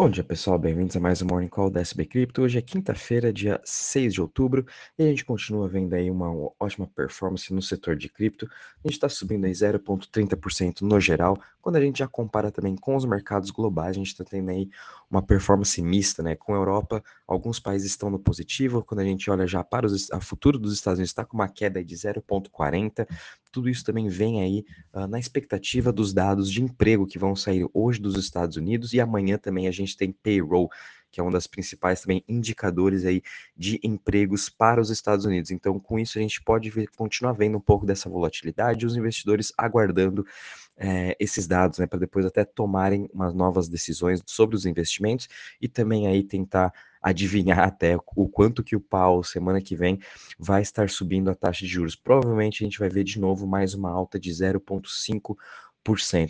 [0.00, 0.58] Bom dia, pessoal.
[0.58, 2.40] Bem-vindos a mais um Morning Call da SB Crypto.
[2.40, 4.64] Hoje é quinta-feira, dia 6 de outubro,
[4.98, 8.46] e a gente continua vendo aí uma ótima performance no setor de cripto.
[8.82, 11.38] A gente está subindo aí 0,30% no geral.
[11.60, 14.70] Quando a gente já compara também com os mercados globais, a gente está tendo aí
[15.10, 16.34] uma performance mista, né?
[16.34, 18.82] Com a Europa, alguns países estão no positivo.
[18.82, 21.84] Quando a gente olha já para a futuro dos Estados Unidos, está com uma queda
[21.84, 23.06] de 0,40%.
[23.50, 27.68] Tudo isso também vem aí uh, na expectativa dos dados de emprego que vão sair
[27.74, 30.70] hoje dos Estados Unidos e amanhã também a gente tem payroll,
[31.10, 33.22] que é um dos principais também indicadores aí
[33.56, 35.50] de empregos para os Estados Unidos.
[35.50, 39.52] Então, com isso a gente pode ver, continuar vendo um pouco dessa volatilidade, os investidores
[39.58, 40.24] aguardando
[40.82, 45.28] é, esses dados, né, para depois até tomarem umas novas decisões sobre os investimentos
[45.60, 46.72] e também aí tentar
[47.02, 50.00] adivinhar até o quanto que o Paulo semana que vem
[50.38, 51.94] vai estar subindo a taxa de juros.
[51.94, 55.36] Provavelmente a gente vai ver de novo mais uma alta de 0,5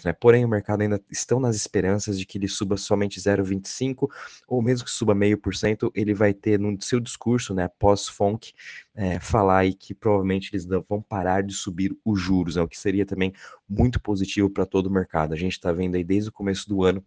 [0.05, 0.13] né?
[0.13, 4.09] Porém, o mercado ainda estão nas esperanças de que ele suba somente 0,25
[4.47, 8.53] ou mesmo que suba meio por cento, ele vai ter no seu discurso, né, pós-FONC,
[8.95, 12.79] é, falar aí que provavelmente eles vão parar de subir os juros, né, o que
[12.79, 13.33] seria também
[13.69, 15.35] muito positivo para todo o mercado.
[15.35, 17.05] A gente está vendo aí desde o começo do ano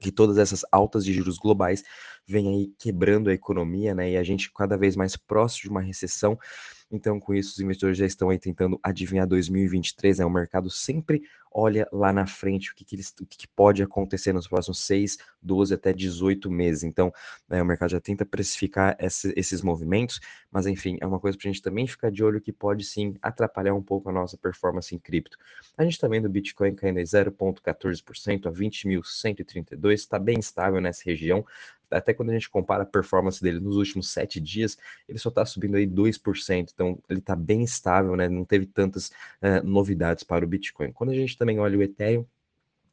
[0.00, 1.82] que todas essas altas de juros globais
[2.26, 4.10] vêm aí quebrando a economia, né?
[4.10, 6.38] E a gente cada vez mais próximo de uma recessão.
[6.92, 10.26] Então, com isso, os investidores já estão aí tentando adivinhar 2023, né?
[10.26, 13.82] O mercado sempre olha lá na frente o que, que, eles, o que, que pode
[13.82, 16.82] acontecer nos próximos 6, 12 até 18 meses.
[16.82, 17.12] Então,
[17.48, 21.48] né, o mercado já tenta precificar esse, esses movimentos, mas enfim, é uma coisa para
[21.48, 24.94] a gente também ficar de olho que pode sim atrapalhar um pouco a nossa performance
[24.94, 25.38] em cripto.
[25.76, 31.02] A gente está vendo o Bitcoin caindo em 0,14% a 20.132, está bem estável nessa
[31.04, 31.44] região
[31.92, 34.76] até quando a gente compara a performance dele nos últimos sete dias,
[35.08, 38.28] ele só está subindo aí 2%, então ele está bem estável, né?
[38.28, 40.92] Não teve tantas uh, novidades para o Bitcoin.
[40.92, 42.26] Quando a gente também olha o Ethereum,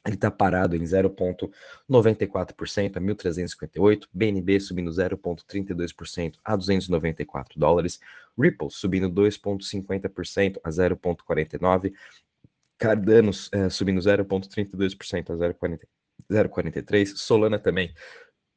[0.06, 8.00] ele está parado em 0,94% a 1.358, BNB subindo 0,32% a 294 dólares,
[8.38, 11.94] Ripple subindo 2,50% a 0,49,
[12.78, 17.94] Cardano uh, subindo 0,32% a 0,43, Solana também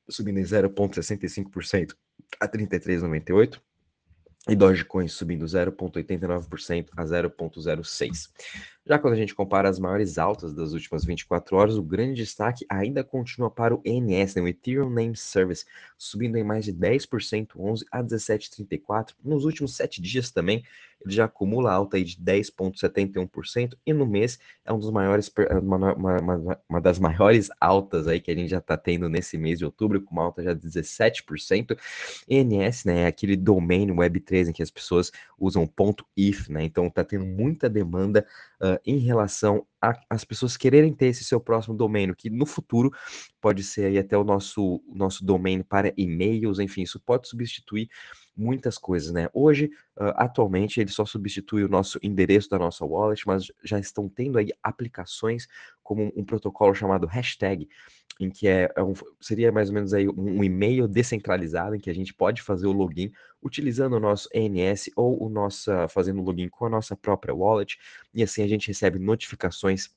[0.09, 1.95] subindo em 0,65%
[2.41, 3.61] a 33,98%.
[4.49, 8.29] E Dogecoin subindo 0,89% a 0,06%.
[8.85, 12.67] Já quando a gente compara as maiores altas das últimas 24 horas, o grande destaque
[12.69, 15.65] ainda continua para o ENS, né, o Ethereum Name Service,
[15.97, 19.15] subindo em mais de 10%, 11 a 17,34.
[19.23, 20.65] Nos últimos 7 dias também,
[21.05, 25.31] ele já acumula alta aí de 10,71% e no mês é um dos maiores,
[25.63, 29.37] uma, uma, uma, uma, das maiores altas aí que a gente já está tendo nesse
[29.37, 31.77] mês de outubro, com uma alta já de 17%.
[32.29, 36.87] ENS, né, é aquele domain Web3 em que as pessoas usam ponto .if, né, então
[36.87, 38.27] está tendo muita demanda
[38.61, 39.67] uh, em relação
[40.09, 42.93] às pessoas quererem ter esse seu próximo domínio, que no futuro
[43.41, 47.89] pode ser aí até o nosso, nosso domínio para e-mails, enfim, isso pode substituir
[48.37, 49.29] muitas coisas, né?
[49.33, 49.67] Hoje,
[49.97, 54.39] uh, atualmente, ele só substitui o nosso endereço da nossa wallet, mas já estão tendo
[54.39, 55.47] aí aplicações
[55.83, 57.69] como um, um protocolo chamado hashtag,
[58.19, 61.81] em que é, é um, seria mais ou menos aí um, um, e-mail descentralizado em
[61.81, 66.21] que a gente pode fazer o login utilizando o nosso ENS ou o nossa fazendo
[66.21, 67.79] o login com a nossa própria wallet
[68.15, 69.91] e assim a gente recebe notificações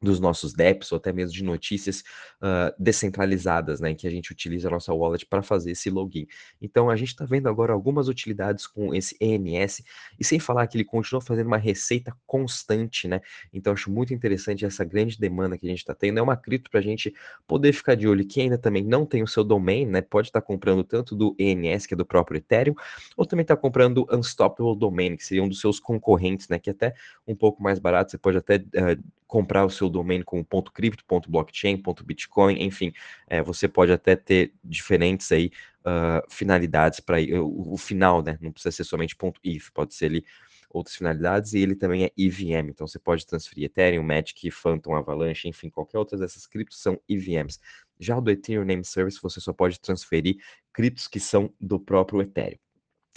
[0.00, 2.00] dos nossos DEPs ou até mesmo de notícias
[2.42, 6.26] uh, descentralizadas, né, em que a gente utiliza a nossa wallet para fazer esse login.
[6.60, 9.82] Então a gente está vendo agora algumas utilidades com esse ENS
[10.18, 13.20] e sem falar que ele continua fazendo uma receita constante, né?
[13.52, 16.18] Então acho muito interessante essa grande demanda que a gente está tendo.
[16.18, 17.14] É uma cripto para a gente
[17.46, 18.26] poder ficar de olho.
[18.26, 21.34] Quem ainda também não tem o seu domain, né, pode estar tá comprando tanto do
[21.38, 22.74] ENS que é do próprio Ethereum,
[23.16, 26.70] ou também está comprando o Unstoppable Domain, que seria um dos seus concorrentes, né, que
[26.70, 26.94] é até
[27.26, 28.10] um pouco mais barato.
[28.10, 32.62] Você pode até uh, comprar o seu domínio com ponto .cripto, ponto .blockchain, ponto .bitcoin,
[32.62, 32.92] enfim,
[33.26, 35.50] é, você pode até ter diferentes aí
[35.80, 38.38] uh, finalidades para o, o, final, né?
[38.40, 40.24] Não precisa ser somente ponto .if, pode ser ali
[40.70, 45.48] outras finalidades e ele também é EVM, então você pode transferir Ethereum, Magic, Phantom, Avalanche,
[45.48, 47.58] enfim, qualquer outra dessas criptos são EVMs.
[47.98, 50.36] Já o do Ethereum Name Service você só pode transferir
[50.72, 52.65] criptos que são do próprio Ethereum.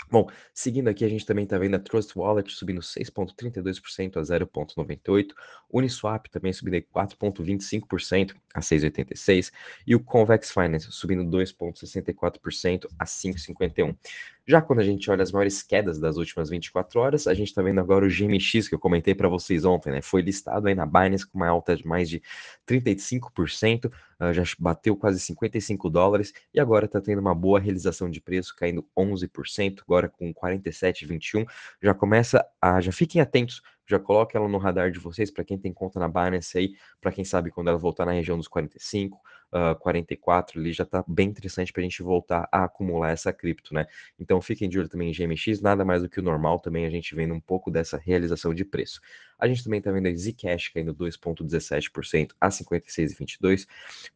[0.08, 5.34] Bom, seguindo aqui, a gente também está vendo a Trust Wallet subindo 6,32% a 0,98%,
[5.72, 9.52] Uniswap também subindo 4,25% a 6,86%
[9.86, 13.96] e o Convex Finance subindo 2,64% a 5,51%.
[14.48, 17.62] Já quando a gente olha as maiores quedas das últimas 24 horas, a gente está
[17.62, 20.02] vendo agora o GMX que eu comentei para vocês ontem, né?
[20.02, 22.20] Foi listado aí na Binance com uma alta de mais de
[22.68, 28.20] 35%, ah, já bateu quase 55 dólares e agora está tendo uma boa realização de
[28.20, 31.46] preço, caindo 11%, agora com 47,21.
[31.82, 35.58] Já começa a, já fiquem atentos já coloque ela no radar de vocês, para quem
[35.58, 39.20] tem conta na Binance aí, para quem sabe quando ela voltar na região dos 45,
[39.54, 43.74] uh, 44 ali já está bem interessante para a gente voltar a acumular essa cripto,
[43.74, 43.86] né?
[44.20, 46.90] Então fiquem de olho também em GMX, nada mais do que o normal também a
[46.90, 49.00] gente vendo um pouco dessa realização de preço.
[49.40, 53.66] A gente também está vendo a Zcash caindo 2,17% a 56,22%,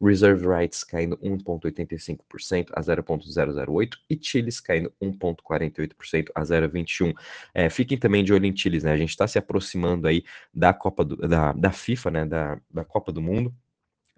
[0.00, 7.14] Reserve Rights caindo 1,85% a 0,008% e Chiles caindo 1,48% a 0,21%.
[7.54, 8.92] É, fiquem também de olho em Chiles, né?
[8.92, 10.22] A gente está se aproximando aí
[10.52, 12.26] da Copa do, da, da FIFA, né?
[12.26, 13.54] Da, da Copa do Mundo.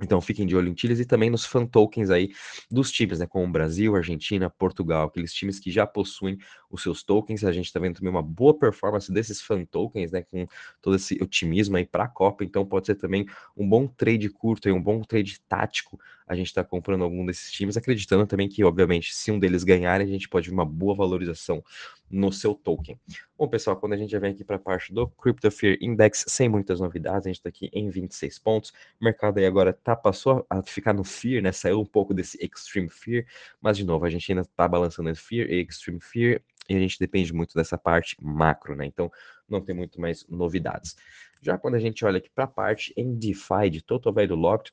[0.02, 2.30] Então fiquem de olho em Chiles e também nos fan tokens aí
[2.70, 3.26] dos times, né?
[3.26, 6.36] Como Brasil, Argentina, Portugal, aqueles times que já possuem
[6.70, 7.42] os seus tokens.
[7.44, 10.22] A gente está vendo também uma boa performance desses fan tokens, né?
[10.22, 10.46] Com
[10.82, 12.44] todo esse otimismo aí para a Copa.
[12.44, 13.24] Então pode ser também
[13.56, 15.98] um bom trade curto e um bom trade tático.
[16.26, 20.00] A gente está comprando algum desses times, acreditando também que, obviamente, se um deles ganhar,
[20.00, 21.62] a gente pode ver uma boa valorização
[22.10, 22.98] no seu token.
[23.38, 26.24] Bom, pessoal, quando a gente já vem aqui para a parte do Crypto Fear Index,
[26.28, 28.70] sem muitas novidades, a gente está aqui em 26 pontos.
[29.00, 31.52] O mercado aí agora tá, passou a ficar no Fear, né?
[31.52, 33.24] Saiu um pouco desse Extreme Fear,
[33.60, 36.78] mas de novo, a gente ainda está balançando entre Fear e Extreme Fear, e a
[36.80, 38.86] gente depende muito dessa parte macro, né?
[38.86, 39.10] Então,
[39.48, 40.96] não tem muito mais novidades.
[41.40, 44.72] Já quando a gente olha aqui para a parte em DeFi de Total Value Locked,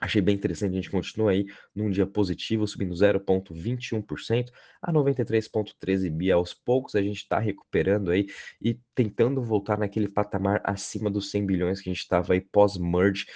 [0.00, 4.50] Achei bem interessante, a gente continua aí num dia positivo, subindo 0,21%
[4.80, 6.30] a 93,13 bi.
[6.30, 8.26] Aos poucos a gente está recuperando aí
[8.62, 13.26] e tentando voltar naquele patamar acima dos 100 bilhões que a gente estava aí pós-merge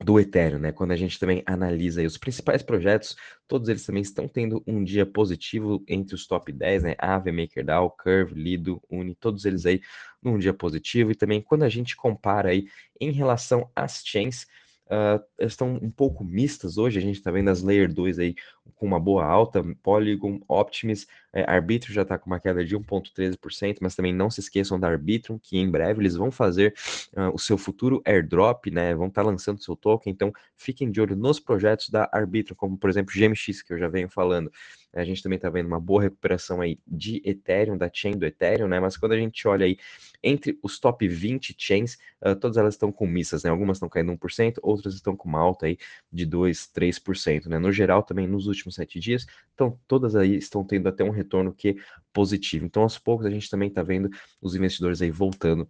[0.00, 0.70] do Ethereum, né?
[0.70, 3.16] Quando a gente também analisa os principais projetos,
[3.48, 6.94] todos eles também estão tendo um dia positivo entre os top 10, né?
[6.98, 9.80] Aave, MakerDAO, Curve, Lido, Uni, todos eles aí
[10.22, 11.10] num dia positivo.
[11.10, 12.68] E também quando a gente compara aí
[13.00, 14.46] em relação às chains,
[14.90, 16.98] uh, estão um pouco mistas hoje.
[16.98, 18.34] A gente está vendo as Layer 2 aí
[18.76, 23.78] com uma boa alta, Polygon, Optimus, é, Arbitrum já está com uma queda de 1,13%,
[23.80, 26.74] mas também não se esqueçam da Arbitrum, que em breve eles vão fazer
[27.16, 28.94] uh, o seu futuro airdrop, né?
[28.94, 32.78] Vão estar tá lançando seu token, então fiquem de olho nos projetos da Arbitrum, como
[32.78, 34.50] por exemplo GMX, que eu já venho falando.
[34.92, 38.66] A gente também está vendo uma boa recuperação aí de Ethereum, da chain do Ethereum,
[38.66, 38.80] né?
[38.80, 39.76] Mas quando a gente olha aí
[40.22, 43.50] entre os top 20 chains, uh, todas elas estão com missas, né?
[43.50, 45.76] Algumas estão caindo 1%, outras estão com uma alta aí
[46.10, 47.58] de 2, 3%, né?
[47.58, 51.52] No geral, também nos últimos sete dias, então todas aí estão tendo até um retorno
[51.52, 51.74] que é
[52.12, 52.64] positivo.
[52.66, 54.10] Então, aos poucos, a gente também está vendo
[54.40, 55.68] os investidores aí voltando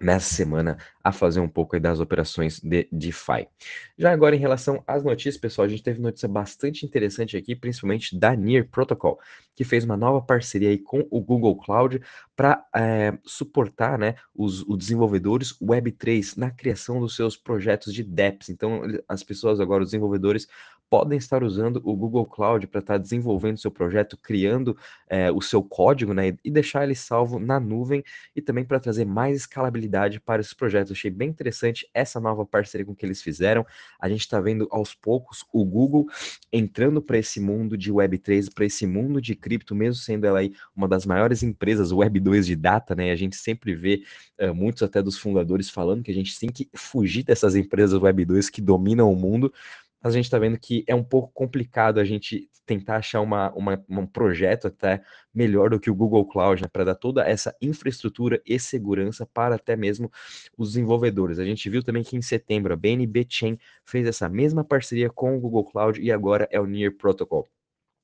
[0.00, 3.48] nessa semana a fazer um pouco das operações de DeFi.
[3.98, 8.16] Já agora em relação às notícias, pessoal, a gente teve notícia bastante interessante aqui, principalmente
[8.16, 9.18] da Near Protocol,
[9.54, 12.00] que fez uma nova parceria aí com o Google Cloud
[12.36, 18.04] para é, eh, suportar né, os, os desenvolvedores Web3 na criação dos seus projetos de
[18.04, 18.48] dApps.
[18.48, 20.46] Então, as pessoas agora, os desenvolvedores,
[20.90, 24.76] podem estar usando o Google Cloud para estar desenvolvendo seu projeto, criando
[25.08, 28.02] é, o seu código, né, e deixar ele salvo na nuvem
[28.34, 30.92] e também para trazer mais escalabilidade para esses projetos.
[30.92, 33.66] Achei bem interessante essa nova parceria com que eles fizeram.
[34.00, 36.06] A gente está vendo aos poucos o Google
[36.52, 40.52] entrando para esse mundo de Web3, para esse mundo de cripto, mesmo sendo ela aí
[40.74, 43.10] uma das maiores empresas Web2 de data, né?
[43.10, 44.02] A gente sempre vê
[44.40, 48.50] uh, muitos até dos fundadores falando que a gente tem que fugir dessas empresas Web2
[48.50, 49.52] que dominam o mundo
[50.02, 53.82] a gente está vendo que é um pouco complicado a gente tentar achar uma, uma,
[53.88, 55.02] um projeto até
[55.34, 59.54] melhor do que o Google Cloud, né, para dar toda essa infraestrutura e segurança para
[59.54, 60.10] até mesmo
[60.56, 61.38] os desenvolvedores.
[61.38, 65.36] A gente viu também que em setembro a BNB Chain fez essa mesma parceria com
[65.36, 67.48] o Google Cloud e agora é o Near Protocol.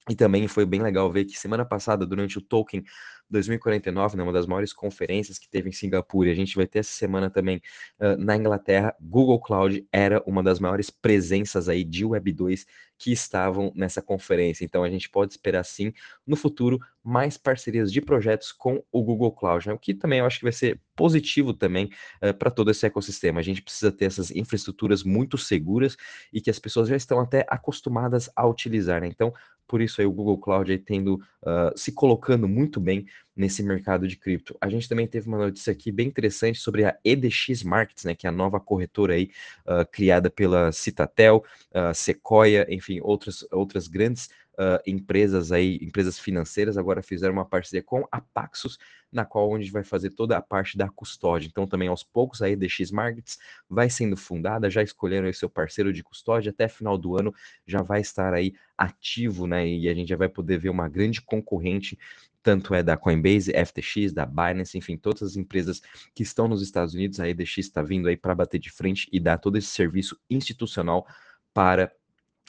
[0.09, 2.85] E também foi bem legal ver que semana passada, durante o Token
[3.31, 6.81] 2049, né, uma das maiores conferências que teve em Singapura, e a gente vai ter
[6.81, 7.61] essa semana também
[7.99, 12.67] uh, na Inglaterra, Google Cloud era uma das maiores presenças aí de Web2
[12.99, 14.65] que estavam nessa conferência.
[14.65, 15.93] Então a gente pode esperar sim
[16.27, 19.75] no futuro mais parcerias de projetos com o Google Cloud, né?
[19.75, 21.91] o que também eu acho que vai ser positivo também
[22.23, 23.41] uh, para todo esse ecossistema.
[23.41, 25.97] A gente precisa ter essas infraestruturas muito seguras
[26.33, 29.01] e que as pessoas já estão até acostumadas a utilizar.
[29.01, 29.09] Né?
[29.09, 29.33] Então
[29.67, 33.07] por isso aí o Google Cloud aí tendo uh, se colocando muito bem
[33.37, 34.57] nesse mercado de cripto.
[34.61, 38.27] A gente também teve uma notícia aqui bem interessante sobre a EDX Markets, né, que
[38.27, 39.31] é a nova corretora aí
[39.67, 46.77] uh, criada pela Citatel, uh, Sequoia, enfim, outras outras grandes uh, empresas aí, empresas financeiras,
[46.77, 48.79] agora fizeram uma parceria com a Paxos,
[49.13, 51.47] na qual a gente vai fazer toda a parte da custódia.
[51.47, 55.93] Então, também aos poucos a EDX Markets vai sendo fundada, já escolheram aí seu parceiro
[55.93, 57.33] de custódia, até final do ano
[57.67, 59.67] já vai estar aí ativo, né?
[59.69, 61.99] E a gente já vai poder ver uma grande concorrente
[62.45, 65.81] tanto é da Coinbase, FTX, da Binance, enfim, todas as empresas
[66.15, 69.19] que estão nos Estados Unidos, a EDX está vindo aí para bater de frente e
[69.19, 71.07] dar todo esse serviço institucional
[71.55, 71.91] para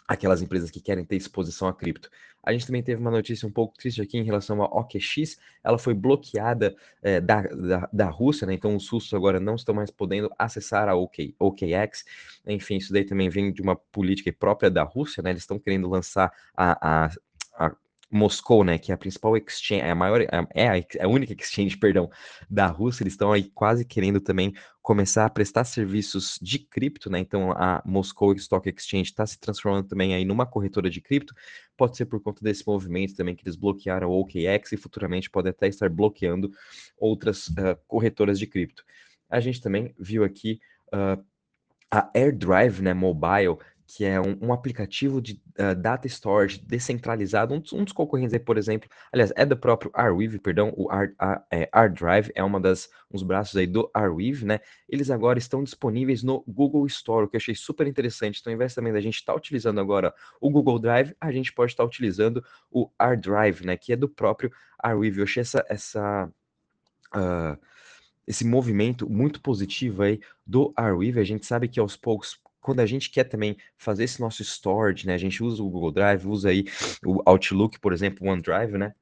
[0.08, 2.10] aquelas empresas que querem ter exposição a cripto.
[2.46, 5.80] A gente também teve uma notícia um pouco triste aqui em relação à OKX, ela
[5.80, 8.54] foi bloqueada é, da, da, da, Rússia, né?
[8.54, 12.06] Então os russos agora não estão mais podendo acessar a OK, OKX.
[12.46, 15.32] Enfim, isso daí também vem de uma política própria da Rússia, né?
[15.32, 17.10] Eles estão querendo lançar a, a,
[18.16, 21.34] Moscou, né, que é a principal exchange, é a maior, é a, é a única
[21.34, 22.10] exchange, perdão,
[22.50, 27.20] da Rússia, eles estão aí quase querendo também começar a prestar serviços de cripto, né,
[27.20, 31.34] então a Moscou Stock Exchange está se transformando também aí numa corretora de cripto,
[31.76, 35.50] pode ser por conta desse movimento também que eles bloquearam o OKX e futuramente pode
[35.50, 36.52] até estar bloqueando
[36.98, 38.84] outras uh, corretoras de cripto.
[39.30, 40.60] A gente também viu aqui
[40.94, 41.22] uh,
[41.92, 47.60] a AirDrive, né, mobile, que é um, um aplicativo de uh, data storage descentralizado, um
[47.60, 51.14] dos, um dos, concorrentes aí, por exemplo, aliás, é do próprio Arweave, perdão, o Ar,
[51.52, 56.24] é, ArDrive é uma das, uns braços aí do Arweave, né, eles agora estão disponíveis
[56.24, 59.16] no Google Store, o que eu achei super interessante, então ao invés também da gente
[59.16, 63.66] estar tá utilizando agora o Google Drive, a gente pode estar tá utilizando o ArDrive,
[63.66, 66.30] né, que é do próprio Arweave, eu achei essa, essa
[67.16, 67.58] uh,
[68.28, 72.86] esse movimento muito positivo aí do Arweave, a gente sabe que aos poucos quando a
[72.88, 75.14] gente quer também fazer esse nosso storage, né?
[75.14, 76.66] A gente usa o Google Drive, usa aí
[77.06, 78.96] o Outlook, por exemplo, o OneDrive, né?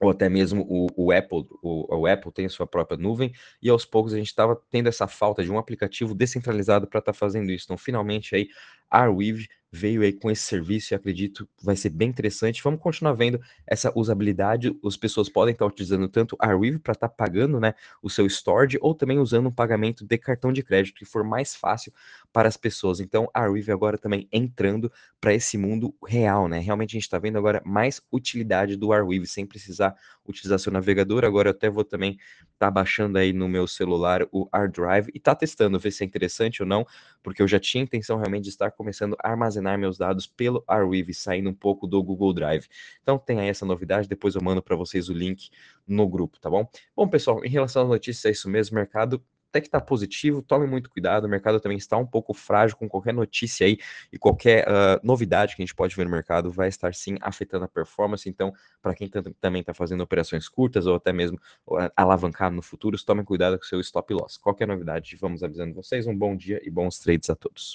[0.00, 3.70] ou até mesmo o, o Apple, o, o, Apple tem a sua própria nuvem, e
[3.70, 7.16] aos poucos a gente estava tendo essa falta de um aplicativo descentralizado para estar tá
[7.16, 7.66] fazendo isso.
[7.66, 8.48] Então, finalmente aí,
[8.90, 12.62] a Arweave veio aí com esse serviço e acredito vai ser bem interessante.
[12.62, 14.78] Vamos continuar vendo essa usabilidade.
[14.84, 18.26] As pessoas podem estar utilizando tanto a Arweave para estar tá pagando né, o seu
[18.26, 21.90] storage ou também usando um pagamento de cartão de crédito que for mais fácil
[22.30, 23.00] para as pessoas.
[23.00, 26.58] Então a Arweave agora também entrando para esse mundo real, né?
[26.58, 31.24] Realmente a gente está vendo agora mais utilidade do Arweave sem precisar utilizar seu navegador.
[31.24, 35.20] Agora eu até vou também estar tá baixando aí no meu celular o AirDrive e
[35.20, 36.86] tá testando, ver se é interessante ou não,
[37.22, 40.62] porque eu já tinha intenção realmente de estar começando a armazenar armazenar meus dados pelo
[40.66, 42.66] Arweave, saindo um pouco do Google Drive.
[43.02, 45.50] Então tem aí essa novidade, depois eu mando para vocês o link
[45.86, 46.68] no grupo, tá bom?
[46.96, 50.66] Bom, pessoal, em relação às notícias, é isso mesmo, mercado até que está positivo, tome
[50.66, 53.76] muito cuidado, o mercado também está um pouco frágil com qualquer notícia aí
[54.10, 57.66] e qualquer uh, novidade que a gente pode ver no mercado vai estar sim afetando
[57.66, 58.50] a performance, então
[58.80, 61.38] para quem também está fazendo operações curtas ou até mesmo
[61.68, 64.38] uh, alavancado no futuro, tome cuidado com o seu stop loss.
[64.38, 67.70] Qualquer novidade, vamos avisando vocês, um bom dia e bons trades a todos.